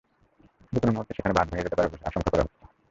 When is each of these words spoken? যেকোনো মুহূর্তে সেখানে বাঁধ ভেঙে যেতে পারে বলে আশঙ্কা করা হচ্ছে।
যেকোনো 0.73 0.91
মুহূর্তে 0.93 1.13
সেখানে 1.13 1.35
বাঁধ 1.37 1.47
ভেঙে 1.49 1.65
যেতে 1.65 1.77
পারে 1.77 1.89
বলে 1.91 2.07
আশঙ্কা 2.09 2.29
করা 2.31 2.43
হচ্ছে। 2.43 2.59